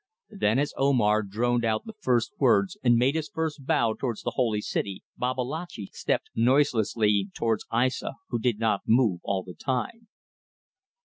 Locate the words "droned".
1.21-1.63